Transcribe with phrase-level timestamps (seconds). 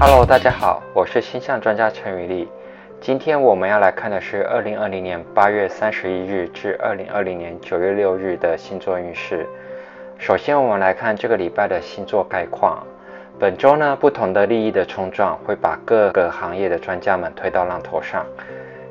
[0.00, 2.48] Hello，大家好，我是星象专家陈宇丽。
[3.00, 9.44] 今天我们要来看的是二零二零年八月三十一日至二零二零年九月六日的星座运势。
[10.16, 12.86] 首先，我们来看这个礼拜的星座概况。
[13.40, 18.24] 本周呢，不同的利益的冲撞会把各个行业的专家们推到浪头上。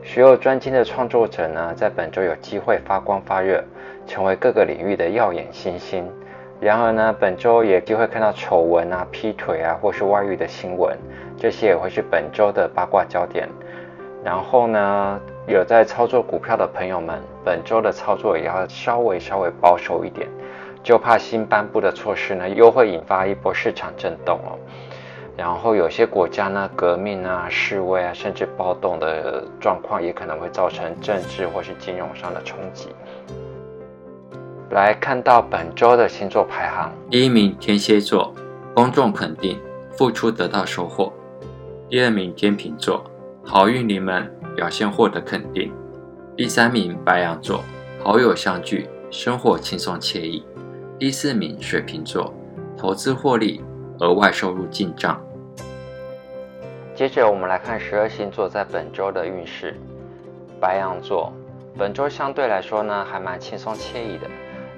[0.04, 3.64] 学有专精的创作者呢，在本周有机会发光发热，
[4.06, 6.06] 成为各个领域的耀眼新星。
[6.60, 10.98] 然而呢，本周也有机会看到丑闻啊、劈腿啊，或是外遇的新闻，
[11.38, 13.48] 这些也会是本周的八卦焦点。
[14.24, 20.28] 然后呢，有在操作股票的朋友们，本周的操作也要稍微稍微保守一点，
[20.82, 24.58] 就怕新颁布的措施呢，又会引发一波市场震动哦。
[25.38, 32.90] 然后有些国家呢，革命啊、示威啊，甚至暴动的状况，也可能会造成政治或是金融上的冲击。
[34.70, 38.34] 来看到本周的星座排行：第一名天蝎座，
[38.74, 39.58] 公众肯定，
[39.94, 41.12] 付出得到收获；
[41.90, 43.02] 第二名天秤座，
[43.46, 45.72] 好运临门，表现获得肯定；
[46.36, 47.64] 第三名白羊座，
[48.04, 50.44] 好友相聚，生活轻松惬意；
[51.00, 52.34] 第四名水瓶座，
[52.78, 53.64] 投资获利，
[54.00, 55.18] 额外收入进账。
[56.94, 59.76] 接着我们来看十二星座在本周的运势。
[60.60, 61.32] 白羊座，
[61.78, 64.28] 本周相对来说呢，还蛮轻松惬意的。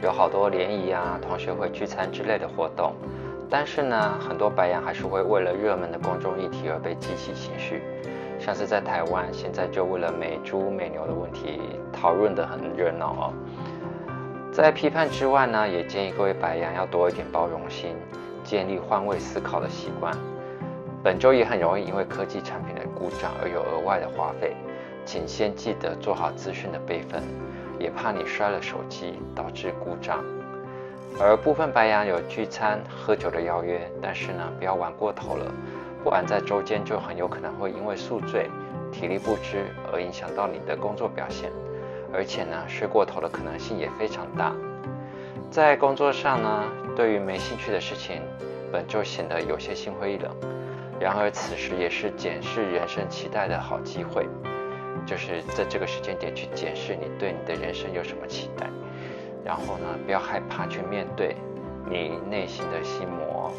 [0.02, 2.94] 有好多联谊啊、同学会聚餐之类的活动，
[3.50, 7.82] 但是呢，很多白羊还是会为了热门的公众议题而被激起情绪，
[8.40, 11.60] 像是在台湾现在就为了美猪美牛的问题
[11.92, 13.34] 讨论得很热闹哦。
[14.54, 17.96] 在批判之外呢，也建议各位白羊要多一点包容心，
[18.44, 20.16] 建立换位思考的习惯。
[21.04, 24.56] 本周也很容易因为科技产品的故障而有额外的花费，
[25.06, 27.22] 请先记得做好资讯的备份。
[27.80, 30.24] 也怕你摔了手机导致故障，
[31.20, 35.46] 而部分白羊有聚餐喝酒的邀约，但是呢，不要玩过头了，
[36.04, 38.50] 不然在周间就很有可能会因为宿醉、
[38.92, 41.50] 体力不支而影响到你的工作表现，
[42.14, 44.54] 而且呢，睡过头的可能性也非常大。
[45.50, 46.64] 在工作上呢，
[46.96, 48.22] 对于没兴趣的事情，
[48.72, 50.32] 本就显得有些心灰意冷，
[51.00, 54.28] 然而此时也是检视人生期待的好机会。
[55.06, 58.68] 就是在这个时间点去检视你对你的人生有什么期待，
[59.44, 61.36] 然后呢，不要害怕去面对
[61.90, 63.52] 你内心的心魔。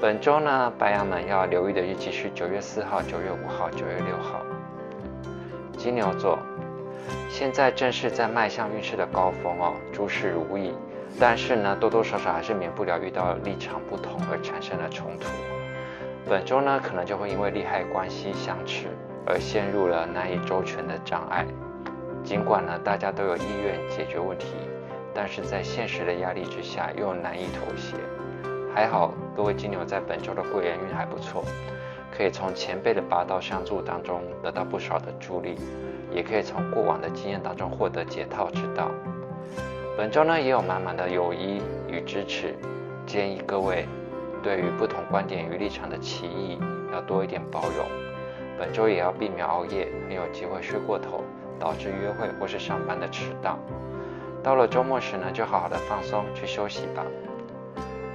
[0.00, 4.42] 本周呢，白羊们要留意的日期是九月四号、九月五号、九月六号。
[5.78, 6.38] 金牛座，
[7.30, 10.74] 现在正是在迈向运势的高峰哦，诸事如意，
[11.18, 15.28] 但是呢，多多少少还是免不了遇到立场不同而产生的冲突。
[16.28, 18.88] 本周呢，可能就会因为利害关系相持。
[19.26, 21.44] 而陷入了难以周全的障碍。
[22.24, 24.56] 尽管呢，大家都有意愿解决问题，
[25.12, 27.96] 但是在现实的压力之下又难以妥协。
[28.74, 31.44] 还好，各位金牛在本周的贵人运还不错，
[32.16, 35.56] 可以从前辈的拔刀相助当中得到不少的助力，
[36.10, 38.90] 也可以从过往的经验当中获得解套之道。
[39.96, 42.54] 本周呢，也有满满的友谊与支持，
[43.06, 43.88] 建议各位
[44.42, 46.58] 对于不同观点与立场的歧义
[46.92, 47.86] 要多一点包容。
[48.58, 51.22] 本周也要避免熬夜，很有机会睡过头，
[51.58, 53.58] 导致约会或是上班的迟到。
[54.42, 57.04] 到了周末时呢，就好好的放松去休息吧。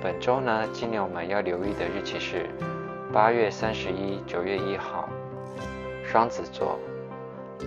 [0.01, 2.49] 本周呢，金牛们要留意的日期是
[3.13, 5.07] 八月三十一、九月一号。
[6.03, 6.79] 双子座，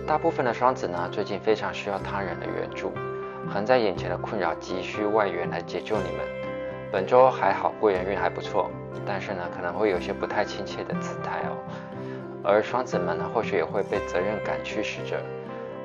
[0.05, 2.91] 大部分的双子呢，最近非常需要他人的援助，
[3.51, 6.25] 横在眼前的困扰急需外援来解救你们。
[6.91, 8.69] 本周还好，贵人运还不错，
[9.05, 11.57] 但是呢，可能会有些不太亲切的姿态哦。
[12.47, 15.19] 而双子们呢，或许也会被责任感驱使着，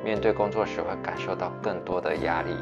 [0.04, 2.54] 面对工作时会感受到更多的压力，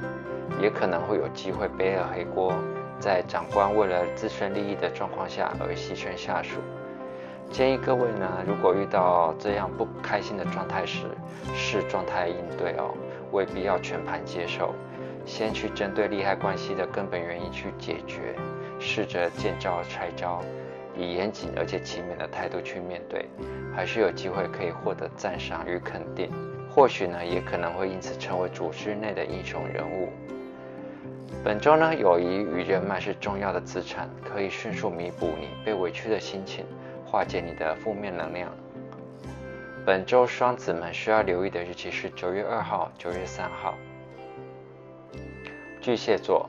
[0.63, 2.55] 也可能会有机会背了黑锅，
[3.01, 6.61] 在长官为了自身利益的状况下而牺牲下属。
[7.51, 11.07] 建议各位呢，如果遇到这样不开心的状态时，
[11.55, 12.95] 视状态应对哦，
[13.33, 14.75] 未必要全盘接受，
[15.25, 18.37] 先去针对利害关系的根本原因去解决，
[18.79, 20.41] 试着见招拆招。
[20.99, 23.27] 以严谨而且勤勉的态度去面对，
[23.75, 26.31] 还是有机会可以获得赞赏与肯定。
[26.69, 30.11] 或许呢，也可能会因此成为组织内的英雄人物。
[31.45, 36.65] 本周呢，友谊与人脉是重要的资产，可以迅速弥补你被委屈的心情，
[37.07, 38.51] 化解你的负面能量。
[39.87, 43.75] 本周双子们需要留意的日期是九月二号、九月三号。
[45.81, 46.49] 巨蟹座。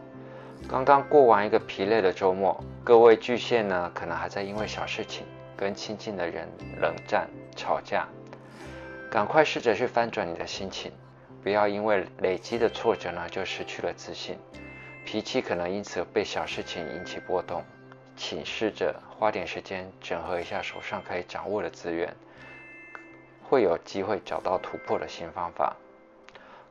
[0.68, 5.26] 刚刚过完一个疲累的周末，各位巨蟹呢，可能还在因为小事情
[5.58, 6.48] 跟亲近的人
[6.80, 8.08] 冷战吵架，
[9.10, 10.92] 赶快试着去翻转你的心情，
[11.42, 14.38] 不要因为累积的挫折呢就失去了自信，
[15.06, 17.64] 脾气可能因此被小事情引起波动，
[18.16, 22.14] 请试着花点时间整合一下手上可以掌握的资源，
[23.50, 25.76] 会有机会找到突破的新方法。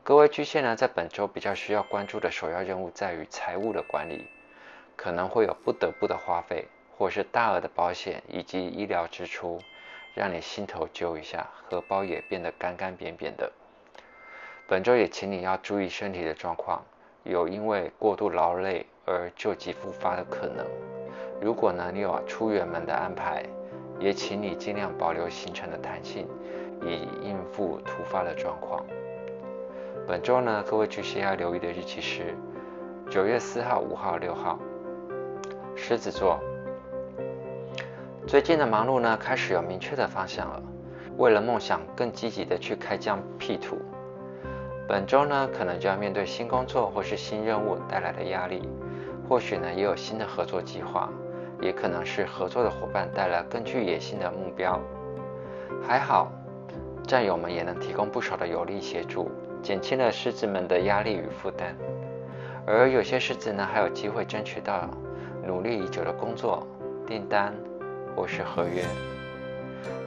[0.08, 4.26] 各位巨蟹呢，在本周比较需要关注的首要任务在于财务的管理，
[4.96, 6.66] 可能会有不得不的花费，
[6.96, 9.60] 或是大额的保险以及医疗支出，
[10.14, 13.52] 让你心头揪一下，荷包也变得干干扁扁的。
[14.66, 16.82] 本周也请你要注意身体的状况，
[17.24, 20.66] 有因为过度劳累而旧疾复发的可能。
[21.38, 23.44] 如果呢，你有出远门的安排，
[24.00, 26.26] 也请你尽量保留行程的弹性，
[26.80, 28.82] 以应付突发的状况。
[30.08, 32.34] 本周呢，各位巨蟹要留意的日期是
[33.10, 34.58] 九月四号、五号、六号。
[35.76, 36.40] 狮子座，
[38.26, 40.62] 最近的忙碌呢，开始有明确的方向了。
[41.18, 43.76] 为了梦想，更积极的去开疆辟土。
[44.88, 48.66] 本周呢，可能就要面对新工作或是新任务带来的压力，
[49.28, 51.10] 或许呢，也有新的合作计划。
[51.60, 54.80] 也可能是合作的伙伴带来更具野心的目标。
[55.86, 56.32] 还好，
[57.06, 59.30] 战友们也能提供不少的有力协助，
[59.62, 61.76] 减轻了狮子们的压力与负担。
[62.66, 64.88] 而有些狮子呢，还有机会争取到
[65.46, 66.66] 努力已久的工作
[67.06, 67.54] 订单
[68.14, 68.82] 或是合约。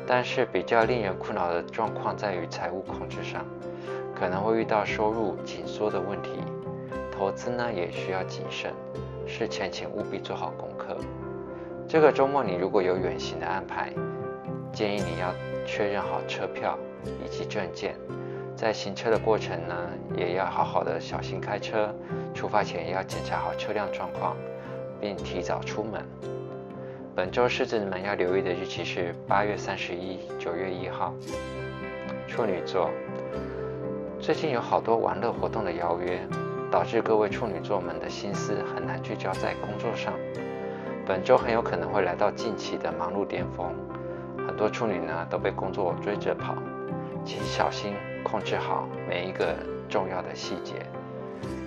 [0.06, 3.46] 但是比较令人苦恼的状况在于财务控制上，
[4.14, 6.32] 可能会遇到收入紧缩的问题。
[7.12, 8.74] 投资呢，也需要谨慎，
[9.26, 10.98] 事前请务必做好功课。
[11.88, 13.94] 这个周末你如果有远行的安排，
[14.74, 15.34] 建议你要
[15.66, 16.78] 确认好车票
[17.24, 17.96] 以及证件。
[18.62, 19.76] 在行车的过程呢，
[20.16, 21.92] 也要好好的小心开车。
[22.32, 24.38] 出发前要检查好车辆状况，
[25.00, 26.06] 并提早出门。
[27.16, 31.12] 本周狮子们要留意的日期是八月三十一、九月一号。
[32.28, 32.92] 处女座，
[34.20, 36.20] 最近有好多玩乐活动的邀约，
[36.70, 40.14] 导致各位处女座们的心思很难聚焦在工作上。
[41.08, 43.74] 本周很有可能会来到近期的忙碌巅峰，
[44.46, 46.54] 很多处女呢都被工作追着跑，
[47.26, 49.56] 请小心控制好每一个
[49.90, 50.86] 重要的细节，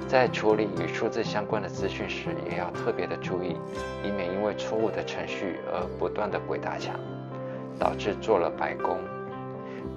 [0.08, 3.56] 在处理与数字相关的资讯时，也要特别的注意，
[4.02, 6.94] 以免因为错误的程序而不断的鬼打墙，
[7.78, 8.98] 导致做了白工。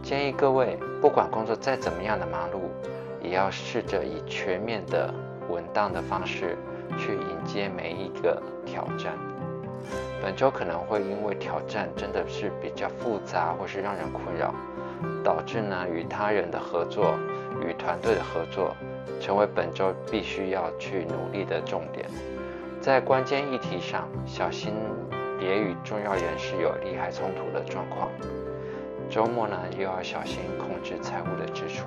[0.03, 2.61] 建议各位，不管工作再怎么样的忙碌，
[3.21, 5.13] 也要试着以全面的、
[5.49, 6.57] 稳当的方式。
[6.97, 9.13] 去迎接每一个挑战。
[10.23, 14.55] 本周可能会因为挑战真的是比较复杂，或是让人困扰，
[15.23, 17.17] 导致呢与他人的合作、
[17.61, 18.75] 与团队的合作，
[19.19, 22.07] 成为本周必须要去努力的重点。
[22.79, 24.73] 在关键议题上，小心
[25.39, 28.09] 别与重要人士有利害冲突的状况。
[29.09, 31.85] 周末呢又要小心控制财务的支出。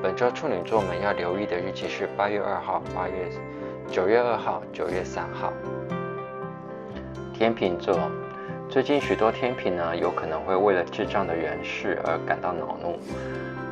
[0.00, 3.28] 本周处女座们要留意的日期是八月二号、八月
[3.90, 5.52] 九月二号、九月三号。
[7.34, 7.98] 天秤座，
[8.78, 12.96] 最近许多天秤呢，有可能会为了智障的人事而感到恼怒，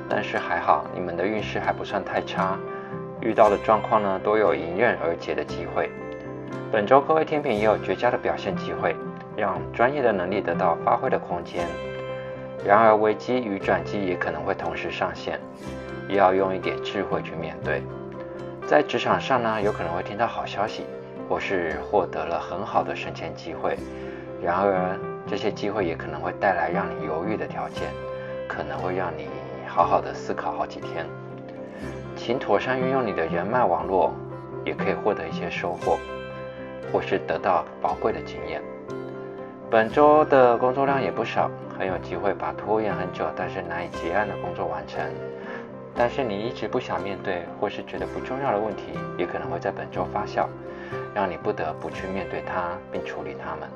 [0.08, 2.58] 但是还好，你们的运势还不算太差，
[3.20, 5.88] 遇到的状况呢，都有迎刃而解的机会。
[6.73, 8.97] 本周各位天秤也有绝佳的表现机会，
[9.37, 11.69] 让专业的能力得到发挥的空间。
[12.64, 15.38] 然而危机与转机也可能会同时上线。
[16.08, 17.81] 也要用一点智慧去面对，
[18.67, 20.84] 在职场上呢，有可能会听到好消息，
[21.29, 23.79] 或是获得了很好的升迁机会。
[24.43, 27.90] 然而，这些机会也可能会带来让你犹豫的条件，
[28.46, 29.28] 可能会让你
[29.66, 31.06] 好好的思考好几天。
[32.14, 34.12] 请妥善运用你的人脉网络，
[34.64, 35.98] 也可以获得一些收获，
[36.93, 38.62] 或是得到宝贵的经验。
[39.69, 45.05] 本周的工作量也不少，很有机会把拖延很久但是难以结案的工作完成。
[45.98, 50.46] 但是你一直不想面对，或是觉得不重要的问题，也可能会在本周发酵，
[51.14, 53.69] 让你不得不去面对它并处理它们。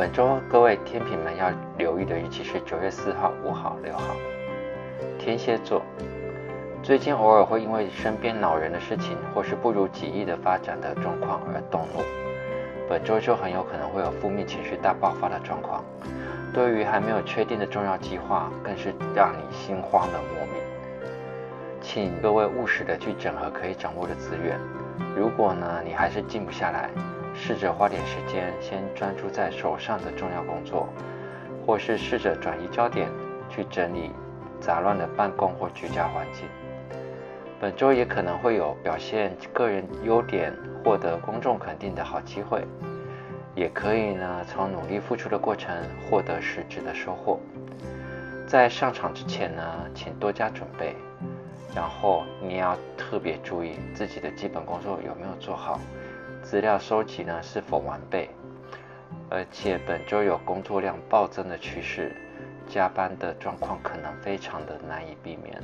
[0.00, 4.16] 本周各位天秤们要留意的日期是九月四号、五号、六号。
[5.18, 5.82] 天蝎座，
[6.82, 12.02] 最近偶尔会因为身边恼人的事情，或是不如己意的发展的状况而动怒，
[12.88, 15.84] 本周就很有可能会有负面情绪大爆发的状况。
[16.54, 20.62] 对于还没有确定的重要计划，更是让你心慌的莫名。
[21.82, 24.58] 请各位务实的去整合可以掌握的资源。
[25.14, 26.88] 如果呢，你还是静不下来，
[27.34, 30.88] 试着花点时间，先专注在手上的重要工作，
[31.66, 33.08] 或是试着转移焦点，
[33.48, 34.10] 去整理
[34.60, 36.48] 杂乱的办公或居家环境。
[37.60, 42.64] 本周也可能会有表现个人优点、获得公众肯定的好机会。
[43.54, 45.76] 也可以呢，从努力付出的过程
[46.08, 47.38] 获得实质的收获。
[48.46, 49.62] 在上场之前呢，
[49.94, 50.94] 请多加准备。
[51.74, 55.78] 然后你要特别注意自己的基本工作有没有做好，
[56.50, 58.28] 资料收集呢是否完备，
[59.28, 62.10] 而且本周有工作量暴增的趋势，
[62.68, 65.62] 加班的状况可能非常的难以避免。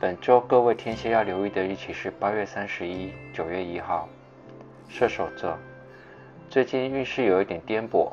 [0.00, 4.08] 本周各位天蝎要留意的日期是八月三十一、九月一号。
[4.88, 5.54] 射手座
[6.48, 8.10] 最近运势有一点颠簸，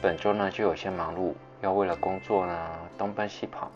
[0.00, 3.70] 本周呢就有些忙碌，要为了工作呢东奔西跑，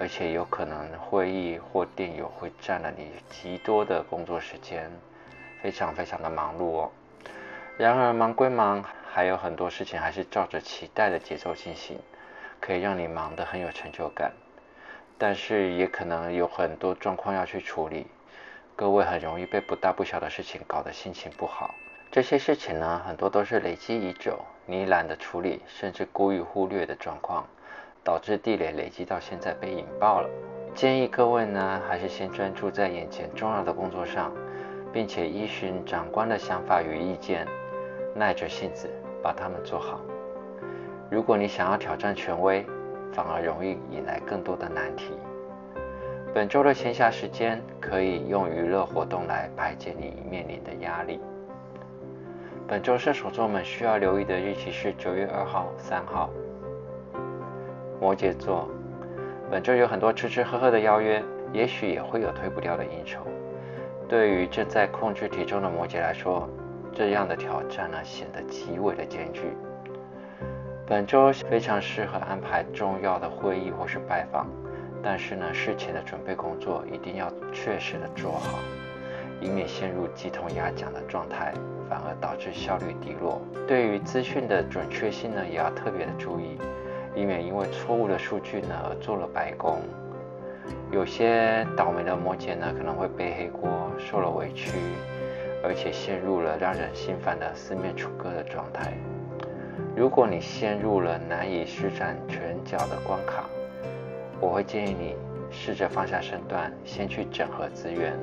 [0.00, 4.90] 而且有可能会议或电邮会占了你极多的工作时间，
[5.62, 6.90] 非常非常的忙碌哦。
[7.76, 11.98] 然而忙归忙，还有很多事情还是照着期待的节奏进行，
[12.60, 14.32] 可以让你忙得很有成就感。
[15.16, 18.06] 但是也可能有很多状况要去处理，
[18.74, 21.74] 各位很容易被不大不小的事情搞得心情不好。
[22.10, 27.46] 这些事情呢，很多都是累积已久，你懒得处理，甚至故意忽略的状况，
[28.02, 30.28] 导致地雷累积到现在被引爆了。
[30.74, 34.32] 建议各位呢，还是先专注在眼前重要的工作上，
[34.92, 37.46] 并且依循长官的想法与意见，
[38.14, 38.88] 耐着性子
[39.22, 40.00] 把它们做好。
[41.10, 42.64] 如果你想要挑战权威，
[43.12, 45.14] 反而容易引来更多的难题。
[46.32, 51.20] 本周的闲暇时间可以用娱乐活动来排解你面临的压力。
[52.68, 56.30] 本周射手座们需要留意的日期是九月二号、三号。
[58.00, 58.68] 摩羯座，
[59.50, 61.20] 本周有很多吃吃喝喝的邀约，
[61.52, 63.26] 也许也会有推不掉的应酬。
[64.10, 66.48] 对于正在控制体重的摩羯来说，
[66.92, 69.42] 这样的挑战呢，显得极为的艰巨。
[70.84, 74.48] 本周非常适合安排重要的会议或是拜访，
[75.00, 78.58] 但是呢，事前的准备工作一定要确实的做好，
[79.40, 81.54] 以免陷入鸡同鸭讲的状态，
[81.88, 83.40] 反而导致效率低落。
[83.68, 86.58] 对于资讯的准确性呢，也要特别的注意，
[87.14, 89.78] 以免因为错误的数据呢而做了白工。
[90.92, 94.72] 有些倒霉的摩羯呢，可能会背黑锅，受了委屈，
[95.62, 98.92] 而且陷入了让人心烦的四面楚歌的状态。
[99.96, 103.44] 如果你陷入了难以施展拳脚的关卡，
[104.40, 105.16] 我会建议你
[105.50, 108.18] 试着放下身段，先去整合资源，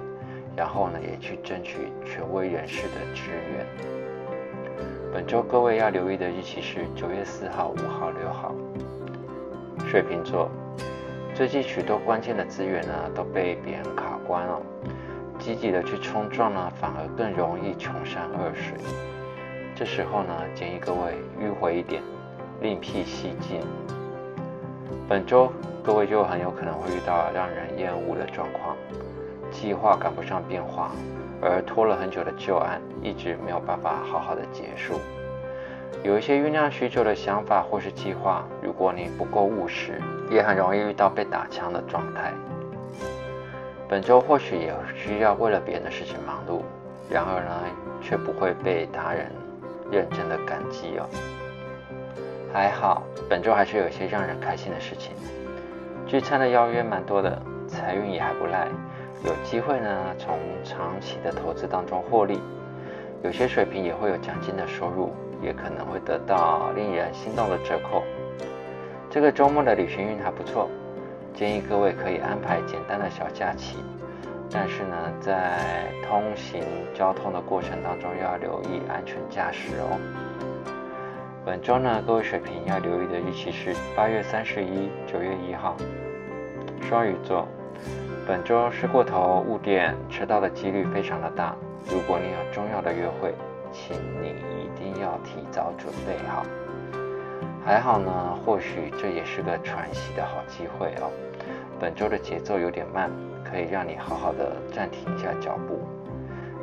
[0.55, 3.65] 然后呢，也去争取权威人士的支援。
[5.13, 8.53] 本周各位要留意的日期是九月四号、五号、六号。
[9.89, 10.49] 水瓶座，
[11.33, 14.61] 最近许多关键的资源呢都被别人卡关了，
[15.47, 18.77] 积极的去冲撞呢，反而更容易穷山恶水。
[19.73, 22.03] 这时候呢，建议各位迂回一点，
[22.59, 23.61] 另辟蹊径。
[25.07, 25.49] 本周
[25.81, 28.75] 各位就很有可能会遇到让人厌恶的状况，
[29.49, 30.91] 计划赶不上变化，
[31.41, 34.99] 而拖了很久的旧案一直没有办法好好的结束。
[36.03, 42.33] 有一些酝酿许久的想法或是计划，如果你不够务实，也很容易遇到被打枪的状态。
[43.89, 46.61] 本周或许也需要为了别人的事情忙碌，
[47.09, 47.51] 然而呢，
[48.01, 49.31] 却不会被他人。
[49.89, 51.07] 认真的感激哦，
[52.51, 55.13] 还好，本周还是有些让人开心的事情。
[56.05, 58.67] 聚餐的邀约蛮多的，财运也还不赖，
[59.23, 62.41] 有机会呢从长期的投资当中获利。
[63.23, 68.03] 有些水平也会有奖金的收入，也可能会得到令人心动的折扣。
[69.09, 70.69] 这个周末的旅行运还不错，
[71.37, 73.77] 建议各位可以安排简单的小假期。
[74.49, 75.59] 但是呢，在
[76.07, 76.63] 通行
[76.95, 79.99] 交通的过程当中，要留意安全驾驶哦。
[81.45, 85.77] 本周呢，各位水瓶要留意的日期是八月三十一、九月一号。
[86.81, 87.47] 双鱼座，
[88.25, 91.53] 本周睡过头、误点、迟到的几率非常的大。
[91.85, 93.35] 如果你有重要的约会，
[93.71, 96.43] 请你一定要提早准备好。
[97.63, 101.11] 还好呢，或许这也是个喘息的好机会哦。
[101.79, 103.09] 本周的节奏有点慢。
[103.49, 105.79] 可以让你好好的暂停一下脚步。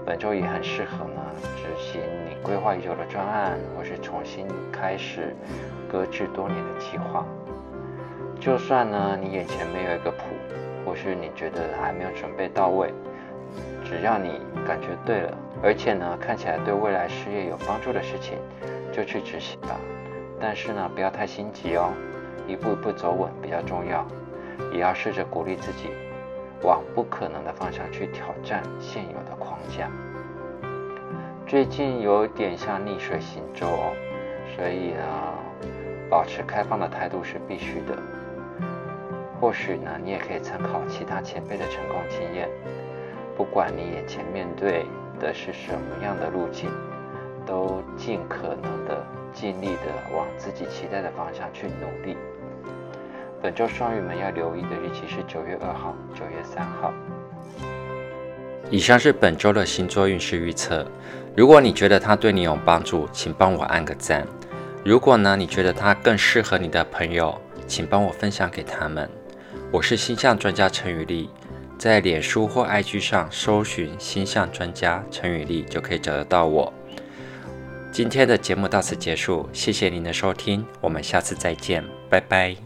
[0.05, 1.23] 本周也很适合呢，
[1.57, 5.35] 执行你规划已久的专案，或是重新开始
[5.91, 7.25] 搁置多年的计划。
[8.39, 10.25] 就算呢，你眼前没有一个谱，
[10.85, 12.93] 或是你觉得还没有准备到位，
[13.83, 18.37] 只要你感觉对了，而且呢，看起来对未来事业有帮助的事情，
[18.93, 19.81] 就去执行吧。
[20.39, 21.89] 但是呢，不要太心急哦，
[22.47, 24.07] 一步一步走稳比较重要，
[24.73, 25.91] 也要试着鼓励自己。
[26.63, 29.91] 往不可能的方向去挑战现有的框架。
[31.47, 33.93] 最近有点像逆水行舟哦，
[34.57, 35.05] 所以呢，
[36.09, 37.99] 保持开放的态度是必须的。
[39.39, 42.49] 或许呢，你也可以参考其他前辈的成功经验。
[43.37, 44.87] 不管你眼前面对
[45.21, 46.71] 的是什么样的路径，
[47.45, 52.17] 都尽可能的尽力的往自己期待的方向去努力。
[53.45, 56.91] 本周双鱼们要留意的日期是九月二号、九月三号。
[58.71, 60.87] 以上是本周的星座运势预测。
[61.37, 64.27] 如果你觉得它对你有帮助，请帮我按个赞。
[64.83, 69.07] 如果呢，你觉得它更适合你的朋友，请帮我分享给他们。
[69.71, 71.29] 我是星象专家陈宇丽，
[71.77, 76.73] 在脸书或 IG 上搜寻星象专家陈宇丽就可以找得到我。
[77.93, 82.64] 今天的节目到此结束，谢谢您的收听，我们下次再见，拜拜。